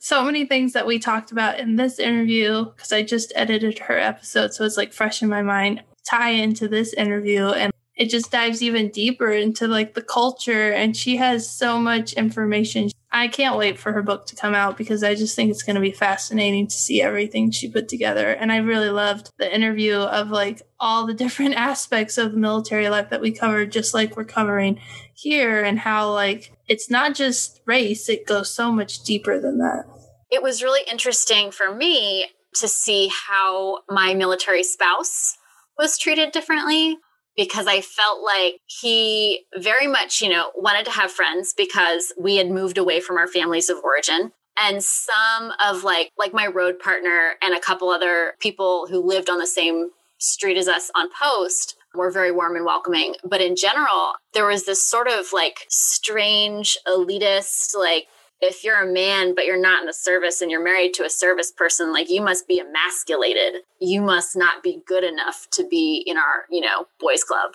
[0.07, 3.99] so many things that we talked about in this interview, because I just edited her
[3.99, 7.49] episode, so it's like fresh in my mind, tie into this interview.
[7.49, 12.13] And it just dives even deeper into like the culture, and she has so much
[12.13, 12.91] information.
[13.11, 15.75] I can't wait for her book to come out because I just think it's going
[15.75, 18.31] to be fascinating to see everything she put together.
[18.31, 22.89] And I really loved the interview of like all the different aspects of the military
[22.89, 24.79] life that we covered, just like we're covering
[25.15, 29.96] here, and how like it's not just race, it goes so much deeper than that.
[30.31, 35.37] It was really interesting for me to see how my military spouse
[35.79, 36.99] was treated differently
[37.37, 42.37] because I felt like he very much, you know, wanted to have friends because we
[42.37, 44.33] had moved away from our families of origin.
[44.59, 49.29] And some of like like my road partner and a couple other people who lived
[49.29, 53.15] on the same street as us on post were very warm and welcoming.
[53.23, 58.07] But in general, there was this sort of like strange elitist, like
[58.41, 61.11] if you're a man but you're not in the service and you're married to a
[61.11, 63.63] service person like you must be emasculated.
[63.81, 67.53] You must not be good enough to be in our you know boys club.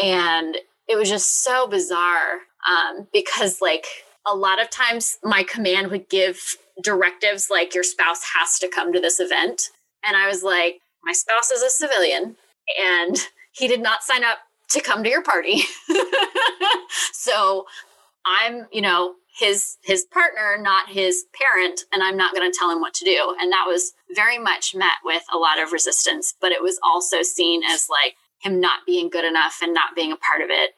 [0.00, 0.56] And
[0.88, 3.86] it was just so bizarre um, because like
[4.26, 8.92] a lot of times my command would give directives like your spouse has to come
[8.92, 9.62] to this event.
[10.04, 12.36] And i was like my spouse is a civilian
[12.80, 13.16] and
[13.52, 14.38] he did not sign up
[14.70, 15.62] to come to your party.
[17.20, 17.66] So
[18.26, 22.70] i'm you know his his partner not his parent and i'm not going to tell
[22.70, 23.34] him what to do.
[23.40, 27.22] And that was very much met with a lot of resistance but it was also
[27.22, 30.70] seen as like him not being good enough and not being a part of it.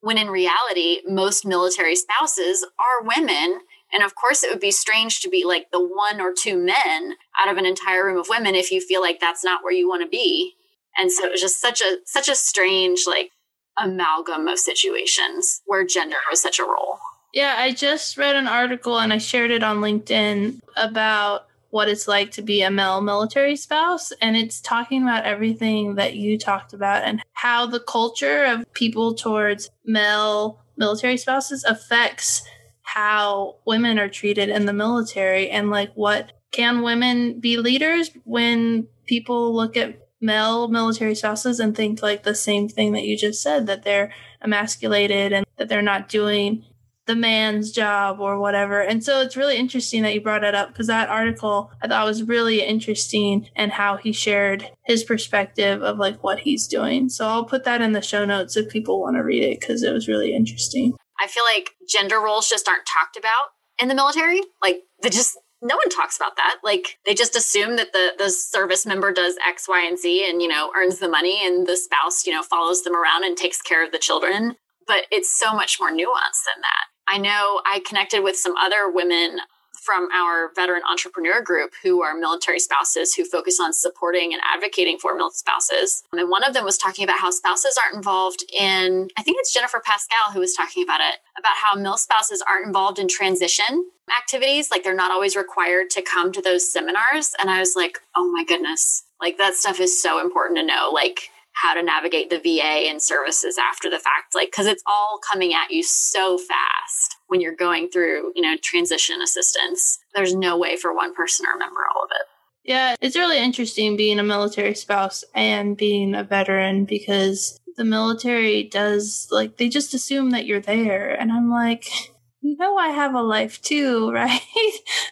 [0.00, 3.60] When in reality most military spouses are women.
[3.92, 7.14] And of course it would be strange to be like the one or two men
[7.40, 9.88] out of an entire room of women if you feel like that's not where you
[9.88, 10.54] want to be.
[10.96, 13.30] And so it was just such a such a strange like
[13.78, 16.98] amalgam of situations where gender was such a role
[17.32, 22.06] yeah, I just read an article and I shared it on LinkedIn about what it's
[22.06, 24.12] like to be a male military spouse.
[24.20, 29.14] And it's talking about everything that you talked about and how the culture of people
[29.14, 32.42] towards male military spouses affects
[32.82, 38.86] how women are treated in the military and like what can women be leaders when
[39.06, 43.42] people look at male military spouses and think like the same thing that you just
[43.42, 46.62] said that they're emasculated and that they're not doing
[47.06, 48.80] the man's job or whatever.
[48.80, 52.06] And so it's really interesting that you brought it up because that article I thought
[52.06, 57.08] was really interesting and how he shared his perspective of like what he's doing.
[57.08, 59.82] So I'll put that in the show notes if people want to read it because
[59.82, 60.94] it was really interesting.
[61.20, 64.40] I feel like gender roles just aren't talked about in the military.
[64.62, 66.58] Like they just no one talks about that.
[66.64, 70.42] Like they just assume that the the service member does X, Y, and Z and
[70.42, 73.60] you know earns the money and the spouse, you know, follows them around and takes
[73.60, 74.56] care of the children.
[74.86, 76.91] But it's so much more nuanced than that.
[77.12, 79.38] I know I connected with some other women
[79.82, 84.96] from our veteran entrepreneur group who are military spouses who focus on supporting and advocating
[84.96, 86.04] for military spouses.
[86.12, 89.52] And one of them was talking about how spouses aren't involved in, I think it's
[89.52, 93.90] Jennifer Pascal who was talking about it, about how mil spouses aren't involved in transition
[94.16, 94.70] activities.
[94.70, 97.34] Like they're not always required to come to those seminars.
[97.38, 100.90] And I was like, oh my goodness, like that stuff is so important to know.
[100.90, 105.20] Like, how to navigate the VA and services after the fact, like, because it's all
[105.30, 109.98] coming at you so fast when you're going through, you know, transition assistance.
[110.14, 112.26] There's no way for one person to remember all of it.
[112.64, 118.62] Yeah, it's really interesting being a military spouse and being a veteran because the military
[118.64, 121.10] does, like, they just assume that you're there.
[121.10, 121.86] And I'm like,
[122.40, 124.40] you know, I have a life too, right?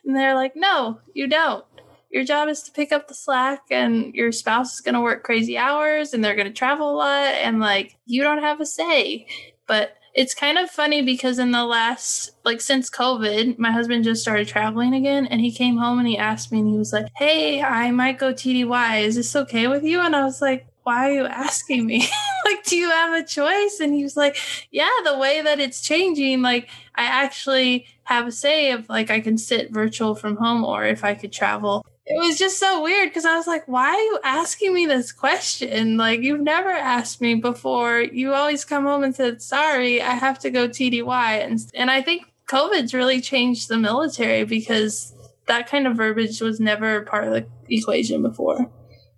[0.05, 1.64] and they're like, no, you don't
[2.11, 5.23] your job is to pick up the slack and your spouse is going to work
[5.23, 8.66] crazy hours and they're going to travel a lot and like you don't have a
[8.66, 9.27] say
[9.66, 14.23] but it's kind of funny because in the last like since covid my husband just
[14.23, 17.07] started traveling again and he came home and he asked me and he was like
[17.16, 21.09] hey i might go tdy is this okay with you and i was like why
[21.09, 22.01] are you asking me?
[22.44, 23.79] like, do you have a choice?
[23.81, 24.37] And he was like,
[24.70, 29.20] yeah, the way that it's changing, like, I actually have a say of like, I
[29.20, 31.87] can sit virtual from home or if I could travel.
[32.06, 35.12] It was just so weird because I was like, why are you asking me this
[35.12, 35.96] question?
[35.96, 38.00] Like, you've never asked me before.
[38.00, 41.44] You always come home and said, sorry, I have to go TDY.
[41.44, 45.14] And, and I think COVID's really changed the military because
[45.46, 48.70] that kind of verbiage was never part of the equation before.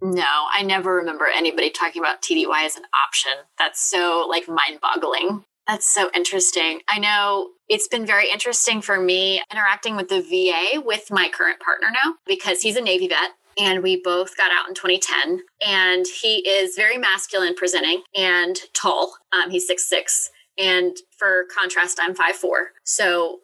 [0.03, 3.33] No, I never remember anybody talking about TDY as an option.
[3.57, 5.45] That's so like mind boggling.
[5.67, 6.81] That's so interesting.
[6.89, 11.61] I know it's been very interesting for me interacting with the VA with my current
[11.61, 16.07] partner now because he's a Navy vet and we both got out in 2010 and
[16.07, 19.17] he is very masculine presenting and tall.
[19.33, 22.73] Um, he's six six and for contrast i'm five four.
[22.85, 23.41] So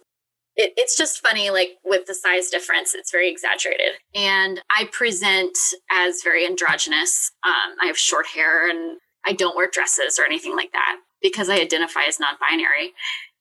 [0.57, 3.92] it, it's just funny like with the size difference it's very exaggerated.
[4.14, 5.57] And i present
[5.90, 7.31] as very androgynous.
[7.44, 11.48] Um, i have short hair and i don't wear dresses or anything like that because
[11.48, 12.92] I identify as non binary.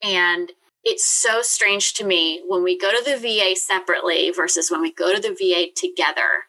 [0.03, 0.51] And
[0.83, 4.93] it's so strange to me when we go to the VA separately versus when we
[4.93, 6.45] go to the VA together,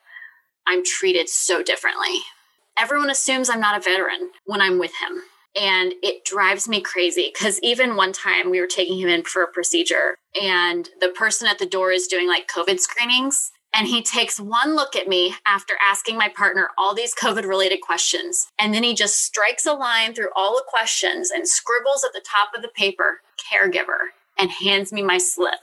[0.66, 2.20] I'm treated so differently.
[2.78, 5.22] Everyone assumes I'm not a veteran when I'm with him.
[5.60, 9.42] And it drives me crazy because even one time we were taking him in for
[9.42, 13.50] a procedure, and the person at the door is doing like COVID screenings.
[13.74, 17.81] And he takes one look at me after asking my partner all these COVID related
[17.81, 18.48] questions.
[18.59, 22.24] And then he just strikes a line through all the questions and scribbles at the
[22.26, 23.20] top of the paper,
[23.52, 25.61] caregiver, and hands me my slip.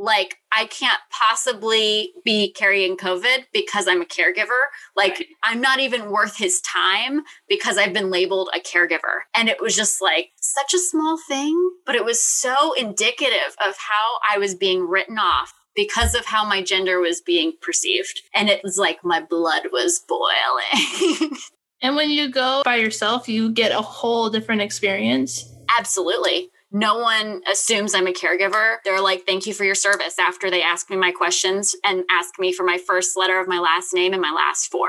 [0.00, 4.68] Like, I can't possibly be carrying COVID because I'm a caregiver.
[4.96, 5.26] Like.
[5.42, 9.22] I'm not even worth his time because I've been labeled a caregiver.
[9.34, 13.76] And it was just like such a small thing, but it was so indicative of
[13.78, 18.22] how I was being written off because of how my gender was being perceived.
[18.34, 21.30] And it was like my blood was boiling.
[21.82, 25.44] and when you go by yourself, you get a whole different experience.
[25.78, 26.50] Absolutely.
[26.70, 28.76] No one assumes I'm a caregiver.
[28.84, 32.38] They're like, thank you for your service after they ask me my questions and ask
[32.38, 34.88] me for my first letter of my last name and my last four.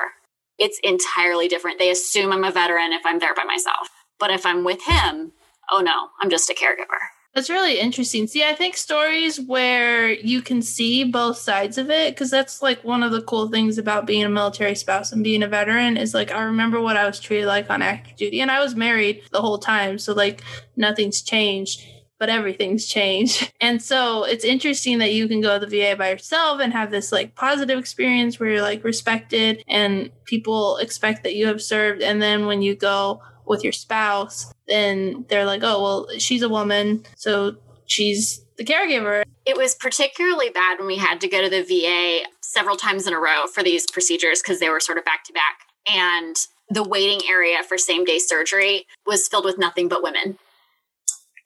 [0.58, 1.80] It's entirely different.
[1.80, 3.90] They assume I'm a veteran if I'm there by myself.
[4.20, 5.32] But if I'm with him,
[5.72, 7.00] oh no, I'm just a caregiver.
[7.36, 8.26] That's really interesting.
[8.26, 12.84] See, I think stories where you can see both sides of it, because that's like
[12.84, 16.16] one of the cool things about being a military spouse and being a veteran is
[16.16, 18.42] like, I remember what I was treated like on active duty.
[18.42, 20.00] And I was married the whole time.
[20.00, 20.42] So, like,
[20.76, 21.86] nothing's changed,
[22.18, 23.54] but everything's changed.
[23.62, 26.92] And so it's interesting that you can go to the VA by yourself and have
[26.92, 32.02] this like positive experience where you're like respected and people expect that you have served.
[32.02, 36.50] And then when you go with your spouse, then they're like, oh, well, she's a
[36.50, 39.24] woman, so she's the caregiver.
[39.46, 43.14] It was particularly bad when we had to go to the VA several times in
[43.14, 45.60] a row for these procedures because they were sort of back to back.
[45.92, 46.36] And
[46.70, 50.38] the waiting area for same day surgery was filled with nothing but women.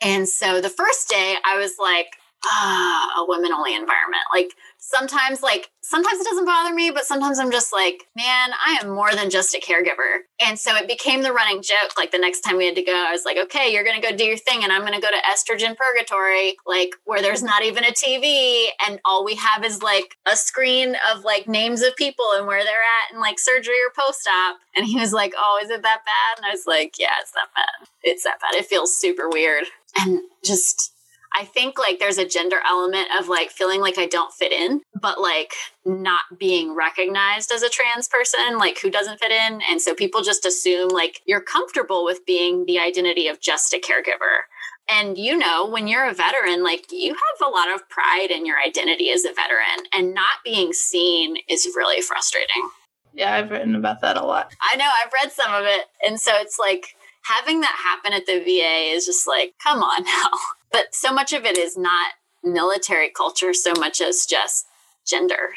[0.02, 2.08] And so the first day I was like,
[2.46, 4.24] a women only environment.
[4.34, 4.52] Like
[4.84, 8.90] sometimes like sometimes it doesn't bother me but sometimes i'm just like man i am
[8.90, 10.24] more than just a caregiver.
[10.46, 12.94] And so it became the running joke like the next time we had to go
[12.94, 15.18] i was like okay you're gonna go do your thing and i'm gonna go to
[15.32, 20.18] estrogen purgatory like where there's not even a tv and all we have is like
[20.26, 23.92] a screen of like names of people and where they're at and like surgery or
[23.98, 24.58] post-op.
[24.76, 26.38] And he was like oh is it that bad?
[26.38, 27.88] And i was like yeah it's that bad.
[28.04, 28.60] It's that bad.
[28.60, 29.64] It feels super weird.
[29.96, 30.93] And just
[31.36, 34.82] I think like there's a gender element of like feeling like I don't fit in,
[35.00, 35.54] but like
[35.86, 39.62] not being recognized as a trans person, like who doesn't fit in.
[39.70, 43.78] And so people just assume like you're comfortable with being the identity of just a
[43.78, 44.44] caregiver.
[44.90, 48.46] And you know, when you're a veteran, like you have a lot of pride in
[48.46, 52.70] your identity as a veteran, and not being seen is really frustrating.
[53.14, 54.54] Yeah, I've written about that a lot.
[54.62, 55.86] I know, I've read some of it.
[56.06, 60.04] And so it's like having that happen at the VA is just like, come on
[60.04, 60.30] now.
[60.74, 62.14] But so much of it is not
[62.44, 64.66] military culture so much as just
[65.06, 65.52] gender.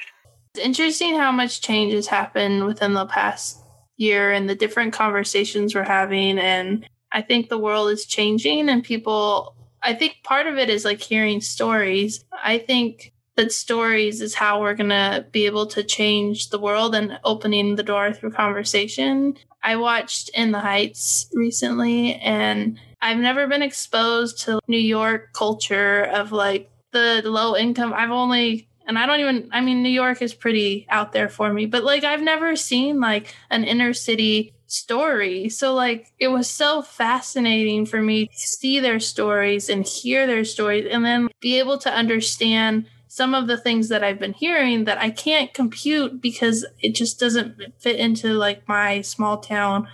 [0.55, 3.59] It's interesting how much change has happened within the past
[3.97, 6.39] year and the different conversations we're having.
[6.39, 10.85] And I think the world is changing and people, I think part of it is
[10.85, 12.23] like hearing stories.
[12.45, 16.95] I think that stories is how we're going to be able to change the world
[16.95, 19.37] and opening the door through conversation.
[19.63, 26.05] I watched In the Heights recently and I've never been exposed to New York culture
[26.05, 27.93] of like the low income.
[27.95, 31.53] I've only and I don't even I mean New York is pretty out there for
[31.53, 35.49] me, but like I've never seen like an inner city story.
[35.49, 40.45] So like it was so fascinating for me to see their stories and hear their
[40.45, 44.85] stories and then be able to understand some of the things that I've been hearing
[44.85, 49.89] that I can't compute because it just doesn't fit into like my small town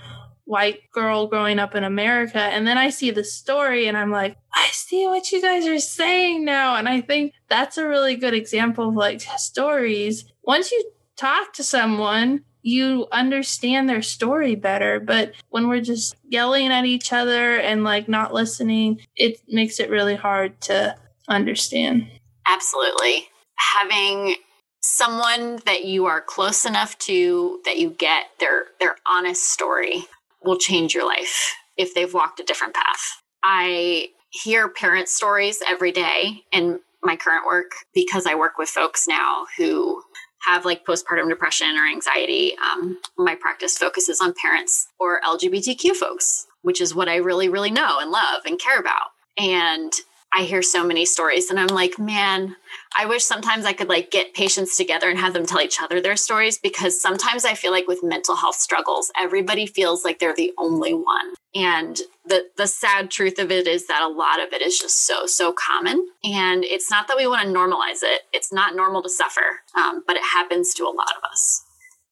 [0.44, 2.38] white girl growing up in America.
[2.38, 5.78] And then I see the story and I'm like, I see what you guys are
[5.78, 6.76] saying now.
[6.76, 10.24] And I think that's a really good example of like stories.
[10.42, 15.00] Once you talk to someone, you understand their story better.
[15.00, 19.90] But when we're just yelling at each other and like not listening, it makes it
[19.90, 20.96] really hard to
[21.28, 22.08] understand.
[22.46, 23.28] Absolutely.
[23.56, 24.36] Having
[24.80, 30.04] someone that you are close enough to that you get their their honest story
[30.44, 33.22] will change your life if they've walked a different path.
[33.42, 39.06] I hear parent stories every day in my current work because I work with folks
[39.08, 40.02] now who
[40.46, 42.54] have like postpartum depression or anxiety.
[42.58, 47.70] Um, my practice focuses on parents or LGBTQ folks, which is what I really, really
[47.70, 49.10] know and love and care about.
[49.38, 49.92] And
[50.34, 52.56] I hear so many stories and I'm like, man,
[52.96, 56.00] I wish sometimes I could like get patients together and have them tell each other
[56.00, 60.34] their stories because sometimes I feel like with mental health struggles, everybody feels like they're
[60.34, 61.34] the only one.
[61.54, 65.06] And the the sad truth of it is that a lot of it is just
[65.06, 66.06] so so common.
[66.24, 68.22] And it's not that we want to normalize it.
[68.32, 71.62] It's not normal to suffer, um, but it happens to a lot of us.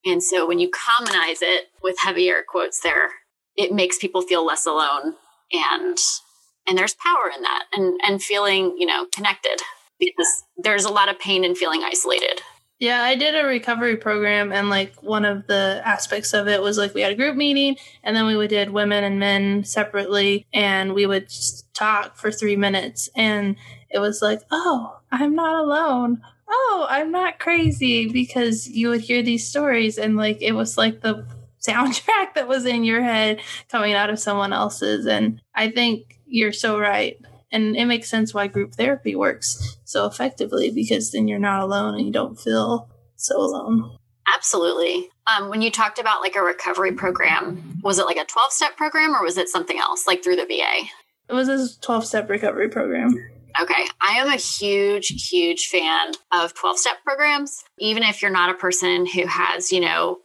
[0.04, 3.10] And so when you commonize it with heavier quotes there,
[3.56, 5.14] it makes people feel less alone
[5.52, 5.98] and
[6.66, 9.60] and there's power in that and and feeling you know connected
[9.98, 12.40] because there's a lot of pain in feeling isolated.
[12.78, 16.78] Yeah i did a recovery program and like one of the aspects of it was
[16.78, 20.94] like we had a group meeting and then we did women and men separately and
[20.94, 21.28] we would
[21.74, 23.56] talk for three minutes and
[23.90, 26.22] it was like oh i'm not alone.
[26.48, 31.02] Oh i'm not crazy because you would hear these stories and like it was like
[31.02, 31.26] the
[31.66, 36.52] soundtrack that was in your head coming out of someone else's and i think you're
[36.52, 37.18] so right.
[37.52, 41.96] And it makes sense why group therapy works so effectively because then you're not alone
[41.96, 43.98] and you don't feel so alone.
[44.32, 45.10] Absolutely.
[45.26, 48.76] Um, when you talked about like a recovery program, was it like a 12 step
[48.76, 50.86] program or was it something else, like through the VA?
[51.28, 53.12] It was a 12 step recovery program.
[53.60, 53.84] Okay.
[54.00, 57.64] I am a huge, huge fan of 12 step programs.
[57.78, 60.20] Even if you're not a person who has, you know,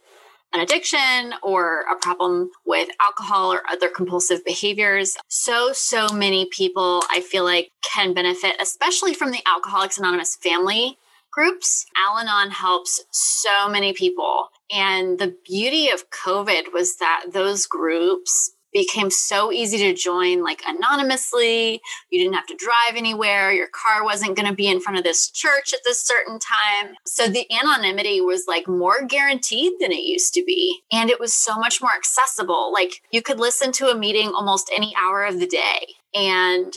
[0.56, 5.16] an addiction or a problem with alcohol or other compulsive behaviors.
[5.28, 10.96] So, so many people I feel like can benefit, especially from the Alcoholics Anonymous family
[11.30, 11.84] groups.
[12.08, 14.48] Al Anon helps so many people.
[14.72, 20.62] And the beauty of COVID was that those groups became so easy to join like
[20.66, 21.80] anonymously.
[22.10, 23.50] You didn't have to drive anywhere.
[23.50, 26.94] Your car wasn't going to be in front of this church at this certain time.
[27.06, 30.82] So the anonymity was like more guaranteed than it used to be.
[30.92, 32.70] And it was so much more accessible.
[32.70, 35.94] Like you could listen to a meeting almost any hour of the day.
[36.14, 36.74] And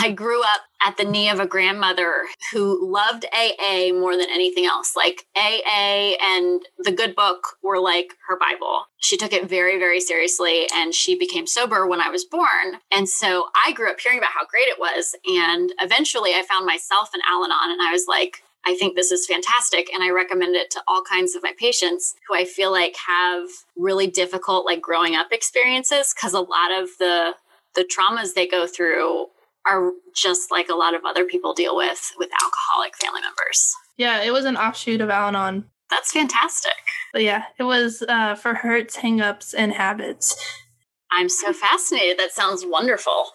[0.00, 4.66] I grew up at the knee of a grandmother who loved AA more than anything
[4.66, 4.94] else.
[4.96, 8.86] Like AA and the good book were like her Bible.
[8.98, 12.80] She took it very, very seriously and she became sober when I was born.
[12.90, 15.14] And so I grew up hearing about how great it was.
[15.26, 19.12] And eventually I found myself in Al Anon and I was like, I think this
[19.12, 19.92] is fantastic.
[19.92, 23.48] And I recommend it to all kinds of my patients who I feel like have
[23.76, 26.14] really difficult, like growing up experiences.
[26.14, 27.34] Cause a lot of the,
[27.74, 29.26] the traumas they go through
[29.66, 33.74] are just like a lot of other people deal with with alcoholic family members.
[33.96, 35.64] Yeah, it was an offshoot of Al Anon.
[35.90, 36.72] That's fantastic.
[37.12, 40.34] But yeah, it was uh, for hurts, hangups, and habits.
[41.12, 42.18] I'm so fascinated.
[42.18, 43.26] That sounds wonderful.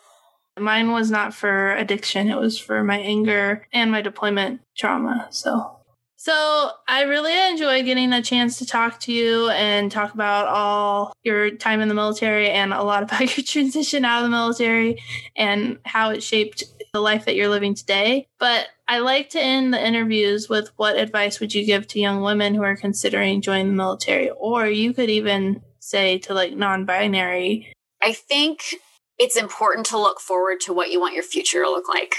[0.58, 5.28] Mine was not for addiction, it was for my anger and my deployment trauma.
[5.30, 5.79] So
[6.22, 11.14] so I really enjoy getting a chance to talk to you and talk about all
[11.24, 15.02] your time in the military and a lot about your transition out of the military
[15.38, 18.28] and how it shaped the life that you're living today.
[18.38, 22.22] But I like to end the interviews with what advice would you give to young
[22.22, 24.30] women who are considering joining the military?
[24.32, 27.72] Or you could even say to like non binary.
[28.04, 28.76] I think
[29.18, 32.16] it's important to look forward to what you want your future to look like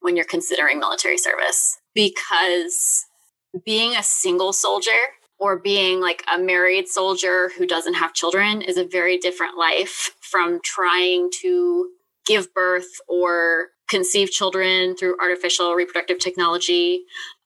[0.00, 3.06] when you're considering military service because
[3.64, 4.90] being a single soldier
[5.38, 10.14] or being like a married soldier who doesn't have children is a very different life
[10.20, 11.90] from trying to
[12.26, 17.04] give birth or conceive children through artificial reproductive technology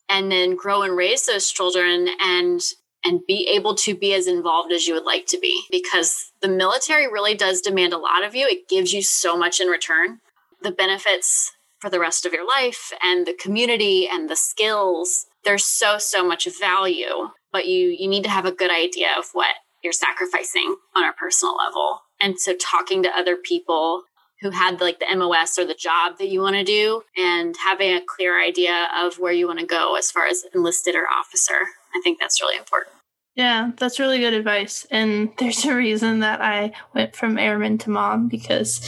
[0.09, 2.61] and then grow and raise those children and
[3.05, 5.63] and be able to be as involved as you would like to be.
[5.71, 8.47] Because the military really does demand a lot of you.
[8.49, 10.19] It gives you so much in return.
[10.63, 15.65] The benefits for the rest of your life and the community and the skills there's
[15.65, 19.55] so so much value but you you need to have a good idea of what
[19.83, 24.03] you're sacrificing on a personal level and so talking to other people
[24.43, 27.95] who had like the MOS or the job that you want to do and having
[27.95, 31.67] a clear idea of where you want to go as far as enlisted or officer.
[31.95, 32.95] I think that's really important.
[33.35, 34.87] Yeah, that's really good advice.
[34.91, 38.81] And there's a reason that I went from airman to mom because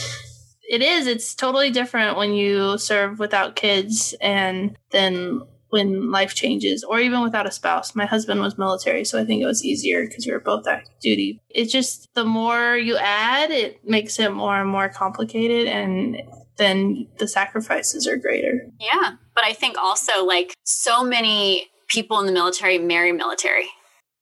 [0.69, 5.41] it is, it's totally different when you serve without kids and then
[5.71, 7.95] when life changes or even without a spouse.
[7.95, 10.93] My husband was military, so I think it was easier because we were both active
[11.01, 11.41] duty.
[11.49, 16.21] It's just the more you add, it makes it more and more complicated and
[16.57, 18.67] then the sacrifices are greater.
[18.79, 19.13] Yeah.
[19.33, 23.67] But I think also like so many people in the military marry military.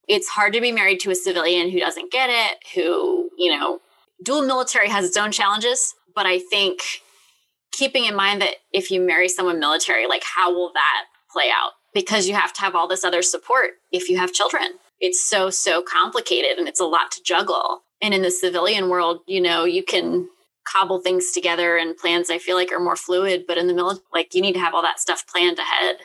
[0.07, 3.79] It's hard to be married to a civilian who doesn't get it, who, you know,
[4.23, 6.81] dual military has its own challenges, but I think
[7.71, 11.71] keeping in mind that if you marry someone military, like how will that play out
[11.93, 14.73] because you have to have all this other support if you have children.
[14.99, 17.81] It's so, so complicated and it's a lot to juggle.
[18.01, 20.29] And in the civilian world, you know, you can
[20.67, 24.05] cobble things together and plans I feel like are more fluid, but in the military,
[24.13, 25.97] like you need to have all that stuff planned ahead.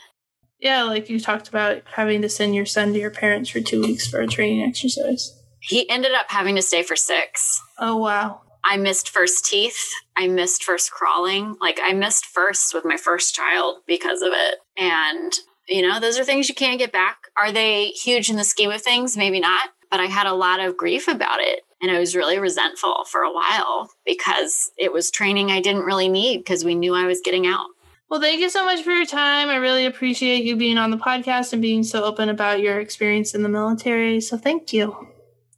[0.59, 3.83] Yeah, like you talked about having to send your son to your parents for two
[3.83, 5.39] weeks for a training exercise.
[5.61, 7.61] He ended up having to stay for six.
[7.79, 8.43] Oh, wow.
[8.65, 9.91] I missed first teeth.
[10.17, 11.57] I missed first crawling.
[11.61, 14.59] Like I missed first with my first child because of it.
[14.77, 15.33] And,
[15.69, 17.19] you know, those are things you can't get back.
[17.37, 19.17] Are they huge in the scheme of things?
[19.17, 19.71] Maybe not.
[19.91, 21.61] But I had a lot of grief about it.
[21.83, 26.09] And I was really resentful for a while because it was training I didn't really
[26.09, 27.67] need because we knew I was getting out.
[28.09, 29.49] Well, thank you so much for your time.
[29.49, 33.35] I really appreciate you being on the podcast and being so open about your experience
[33.35, 34.21] in the military.
[34.21, 35.09] So thank you.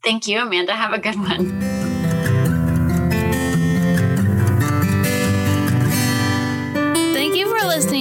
[0.02, 0.72] Thank you, Amanda.
[0.72, 1.85] Have a good one.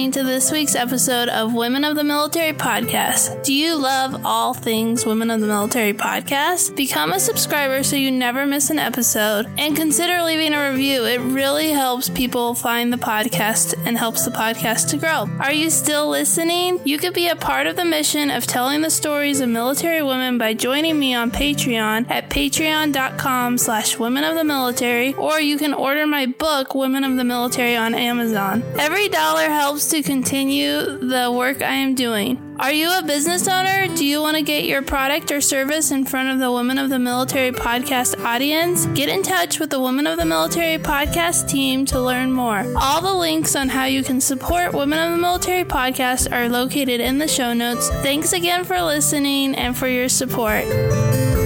[0.06, 3.42] Listening to this week's episode of Women of the Military Podcast.
[3.42, 6.76] Do you love all things Women of the Military Podcast?
[6.76, 11.04] Become a subscriber so you never miss an episode and consider leaving a review.
[11.04, 15.28] It really helps people find the podcast and helps the podcast to grow.
[15.40, 16.80] Are you still listening?
[16.84, 20.38] You could be a part of the mission of telling the stories of military women
[20.38, 25.74] by joining me on Patreon at patreon.com slash women of the military or you can
[25.74, 28.62] order my book, Women of the Military on Amazon.
[28.78, 32.56] Every dollar helps helps to continue the work I am doing.
[32.58, 33.88] Are you a business owner?
[33.96, 36.90] Do you want to get your product or service in front of the Women of
[36.90, 38.84] the Military podcast audience?
[38.88, 42.70] Get in touch with the Women of the Military podcast team to learn more.
[42.76, 47.00] All the links on how you can support Women of the Military podcast are located
[47.00, 47.88] in the show notes.
[47.88, 51.45] Thanks again for listening and for your support.